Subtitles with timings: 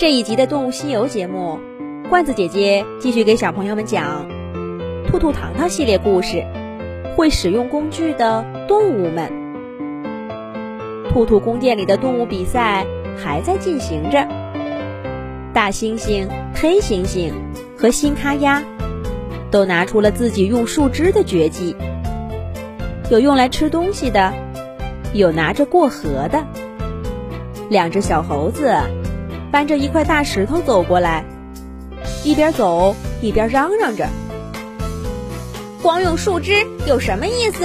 [0.00, 1.60] 这一集的《动物西游》节目，
[2.08, 4.26] 罐子姐姐继续给小朋友们讲
[5.06, 6.42] 《兔兔糖糖》系列故事。
[7.16, 9.30] 会使用工具的动物们，
[11.10, 12.86] 兔兔宫殿里的动物比赛
[13.18, 14.26] 还在进行着。
[15.52, 17.30] 大猩猩、黑猩猩
[17.76, 18.62] 和新咖鸭
[19.50, 21.76] 都拿出了自己用树枝的绝技，
[23.10, 24.32] 有用来吃东西的，
[25.12, 26.46] 有拿着过河的。
[27.68, 28.74] 两只小猴子
[29.50, 31.24] 搬着一块大石头走过来，
[32.24, 34.08] 一边走一边嚷嚷着。
[35.82, 37.64] 光用树枝有什么意思？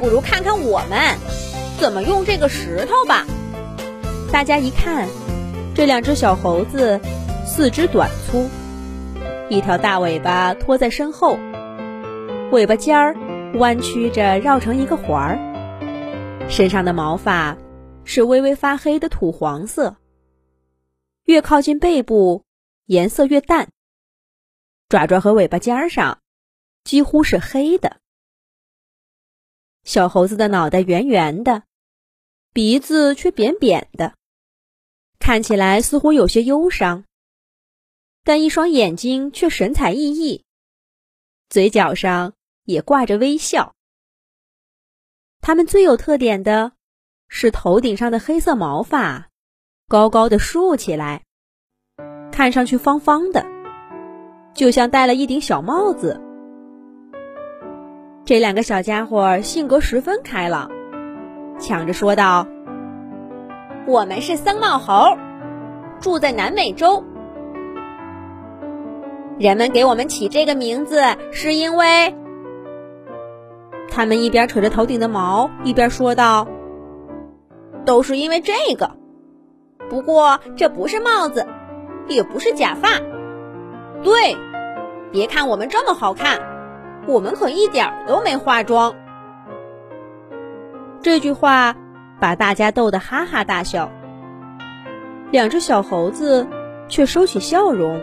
[0.00, 0.98] 不如看看我们
[1.78, 3.24] 怎么用这个石头吧。
[4.32, 5.06] 大家一看，
[5.74, 7.00] 这两只小猴子
[7.46, 8.48] 四肢短粗，
[9.48, 11.38] 一条大尾巴拖在身后，
[12.50, 13.16] 尾巴尖儿
[13.54, 15.38] 弯曲着绕成一个环儿，
[16.48, 17.56] 身上的毛发
[18.04, 19.96] 是微微发黑的土黄色，
[21.24, 22.44] 越靠近背部
[22.86, 23.70] 颜色越淡。
[24.88, 26.20] 爪爪和尾巴尖上。
[26.84, 28.02] 几乎是黑的。
[29.84, 31.62] 小猴子的脑袋圆圆的，
[32.52, 34.14] 鼻子却扁扁的，
[35.18, 37.06] 看起来似乎有些忧伤，
[38.22, 40.42] 但一双眼睛却神采奕奕，
[41.48, 43.74] 嘴角上也挂着微笑。
[45.40, 46.72] 它们最有特点的
[47.28, 49.30] 是头顶上的黑色毛发
[49.86, 51.20] 高高的竖起来，
[52.32, 53.44] 看上去方方的，
[54.54, 56.18] 就像戴了一顶小帽子。
[58.24, 60.70] 这两个小家伙性格十分开朗，
[61.58, 62.46] 抢着说道
[63.86, 65.18] ：“我们是僧帽猴，
[66.00, 67.04] 住在南美洲。
[69.38, 72.14] 人们给我们起这个名字，是因为……”
[73.92, 76.48] 他们一边扯着头顶的毛，一边说道
[77.84, 79.03] ：“都是因为这个。
[79.88, 81.46] 不过这不是帽子，
[82.08, 82.88] 也不是假发。
[84.02, 84.36] 对，
[85.12, 86.38] 别看我们这么好看。”
[87.06, 88.94] 我们可一点都没化妆。
[91.02, 91.76] 这句话
[92.18, 93.92] 把大家逗得哈哈大笑。
[95.30, 96.46] 两只小猴子
[96.88, 98.00] 却收起笑容，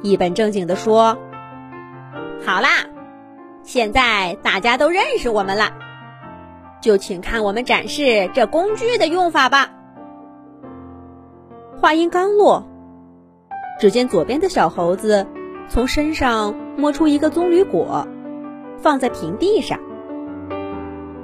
[0.00, 1.18] 一本正经地说
[2.46, 2.70] ：“好啦，
[3.62, 5.70] 现在大家都认识我们了，
[6.80, 9.68] 就请看我们展示这工具的用法吧。”
[11.82, 12.64] 话音刚落，
[13.80, 15.26] 只见左边的小猴子
[15.68, 16.54] 从身上。
[16.78, 18.06] 摸出一个棕榈果，
[18.78, 19.78] 放在平地上。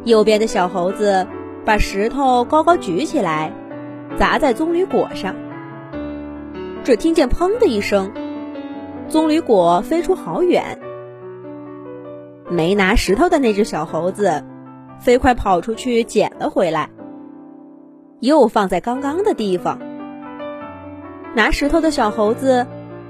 [0.04, 1.26] 右边的小猴子
[1.64, 3.52] 把石头高高举起来，
[4.18, 5.34] 砸在棕榈果上。
[6.84, 8.10] 只听见“砰”的一声，
[9.08, 10.78] 棕榈果飞出好远。
[12.50, 14.44] 没拿石头的那只小猴子，
[14.98, 16.90] 飞快跑出去捡了回来，
[18.20, 19.78] 又放在刚刚的地方。
[21.34, 22.66] 拿石头的小猴子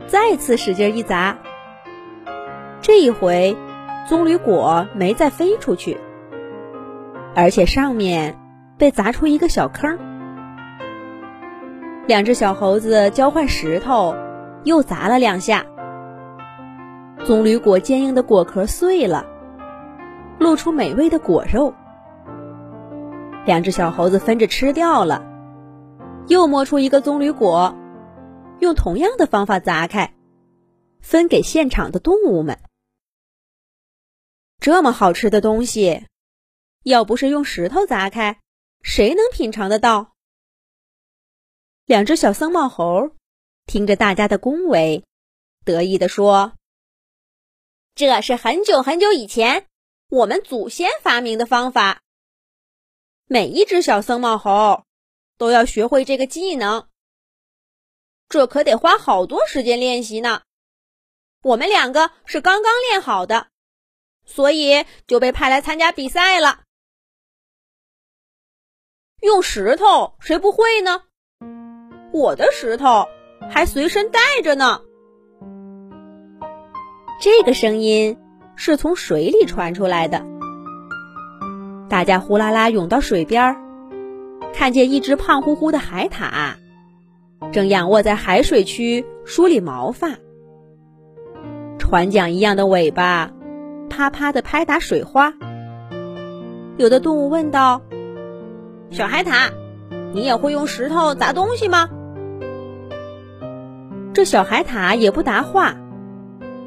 [0.06, 1.38] 再次使劲一砸。
[2.80, 3.56] 这一回，
[4.08, 5.98] 棕榈果没再飞出去，
[7.34, 8.38] 而且上面
[8.76, 9.98] 被砸出一个小坑。
[12.06, 14.14] 两只小猴子交换石头，
[14.64, 15.64] 又砸了两下，
[17.24, 19.26] 棕榈果坚硬的果壳碎了，
[20.38, 21.74] 露出美味的果肉。
[23.44, 25.22] 两只小猴子分着吃掉了，
[26.28, 27.74] 又摸出一个棕榈果，
[28.60, 30.14] 用同样的方法砸开，
[31.00, 32.60] 分给现场的动物们。
[34.58, 36.06] 这么好吃的东西，
[36.82, 38.40] 要不是用石头砸开，
[38.82, 40.14] 谁能品尝得到？
[41.84, 43.12] 两只小僧帽猴
[43.66, 45.04] 听着大家的恭维，
[45.64, 46.54] 得意地说
[47.94, 49.66] ：“这是很久很久以前
[50.10, 52.02] 我们祖先发明的方法。
[53.26, 54.84] 每一只小僧帽猴
[55.36, 56.88] 都要学会这个技能，
[58.28, 60.42] 这可得花好多时间练习呢。
[61.42, 63.48] 我们两个是刚刚练好的。”
[64.30, 66.60] 所以就被派来参加比赛了。
[69.22, 71.04] 用石头谁不会呢？
[72.12, 73.08] 我的石头
[73.50, 74.82] 还随身带着呢。
[77.22, 78.18] 这个声音
[78.54, 80.26] 是从水里传出来的。
[81.88, 83.56] 大家呼啦啦涌到水边，
[84.52, 86.57] 看见一只胖乎乎的海獭，
[87.58, 90.10] 正仰卧在海水区梳理毛发，
[91.76, 93.32] 船桨一样的尾巴。
[93.90, 95.34] 啪啪的拍打水花。
[96.76, 97.82] 有的动物问道
[98.92, 99.50] ：“小海獭，
[100.12, 101.90] 你也会用石头砸东西吗？”
[104.14, 105.74] 这小海獭也不答话，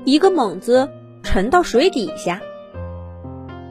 [0.03, 0.89] 一个猛子
[1.23, 2.41] 沉到水底下。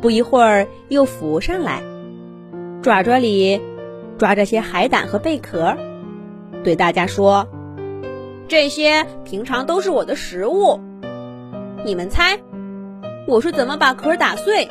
[0.00, 1.82] 不一会儿又浮上来，
[2.80, 3.60] 爪爪里
[4.16, 5.76] 抓着些海胆和贝壳。
[6.62, 7.48] 对大家说
[8.48, 10.80] ：“这些平常都是我的食物，
[11.84, 12.38] 你们猜，
[13.26, 14.68] 我是怎么把壳打碎，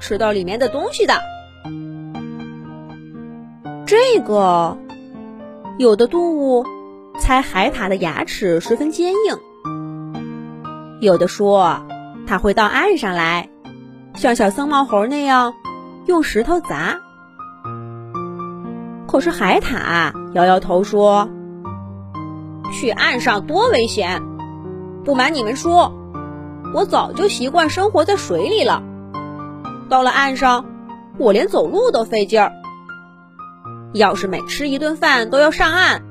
[0.00, 1.14] 吃到里面的东西的？”
[3.86, 4.76] 这个，
[5.78, 6.64] 有的动物
[7.18, 9.38] 猜海獭的牙齿十分坚硬，
[11.00, 11.84] 有的说
[12.26, 13.48] 它会到岸上来，
[14.14, 15.54] 像小僧帽猴那样
[16.06, 17.00] 用石头砸。
[19.06, 21.28] 可是海獭摇摇头说
[22.72, 24.22] ：“去岸上多危险！
[25.04, 25.92] 不瞒你们说，
[26.74, 28.82] 我早就习惯生活在水里了。
[29.90, 30.64] 到了岸上，
[31.18, 32.52] 我连走路都费劲儿。
[33.92, 36.02] 要是每吃一顿饭都要上岸，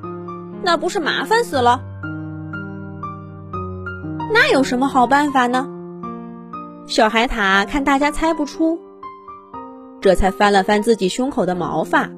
[0.61, 1.81] 那不是麻烦死了？
[4.31, 5.67] 那有什么好办法呢？”
[6.85, 8.79] 小海獭看大家猜不出，
[9.99, 12.09] 这才翻了翻自己胸口的毛发。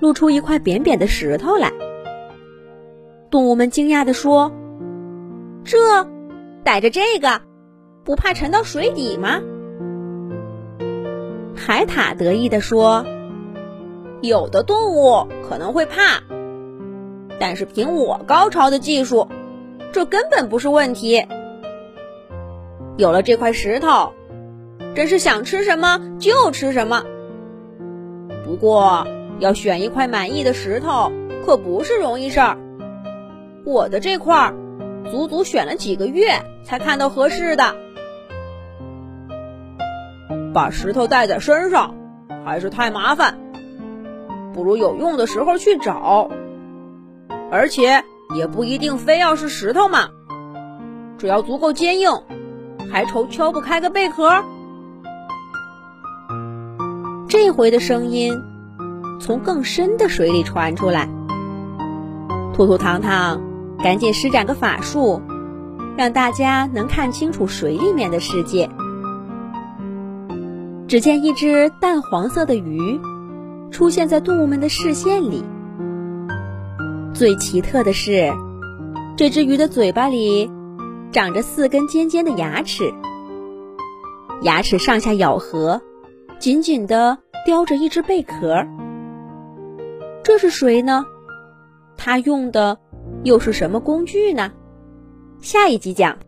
[0.00, 1.72] 露出一块扁扁的石头来，
[3.30, 4.52] 动物们惊讶地说
[5.64, 5.76] ：“这
[6.62, 7.40] 带着这个，
[8.04, 9.40] 不怕沉到水底吗？”
[11.56, 13.04] 海獭得意地说
[14.22, 16.22] ：“有的动物可能会怕，
[17.40, 19.26] 但是凭我高超的技术，
[19.92, 21.26] 这根本不是问题。
[22.96, 24.12] 有了这块石头，
[24.94, 27.02] 真是想吃什么就吃什么。
[28.44, 29.04] 不过……”
[29.38, 31.12] 要选一块满意的石头
[31.44, 32.58] 可不是容易事儿。
[33.64, 34.52] 我的这块，
[35.10, 36.30] 足足选了几个月
[36.64, 37.74] 才看到合适的。
[40.52, 41.94] 把石头带在身上
[42.44, 43.38] 还是太麻烦，
[44.54, 46.30] 不如有用的时候去找。
[47.50, 48.04] 而且
[48.34, 50.08] 也不一定非要是石头嘛，
[51.16, 52.10] 只要足够坚硬，
[52.90, 54.42] 还愁敲不开个贝壳？
[57.28, 58.34] 这回的声音。
[59.20, 61.08] 从更深的水里传出来，
[62.54, 63.40] 兔兔糖糖
[63.82, 65.20] 赶紧施展个法术，
[65.96, 68.68] 让大家能看清楚水里面的世界。
[70.86, 72.98] 只见一只淡黄色的鱼
[73.70, 75.44] 出现在动物们的视线里。
[77.12, 78.32] 最奇特的是，
[79.16, 80.50] 这只鱼的嘴巴里
[81.12, 82.94] 长着四根尖尖的牙齿，
[84.42, 85.82] 牙齿上下咬合，
[86.38, 88.64] 紧紧地叼着一只贝壳。
[90.28, 91.06] 这是谁呢？
[91.96, 92.78] 他用的
[93.24, 94.52] 又是什么工具呢？
[95.40, 96.18] 下一集讲。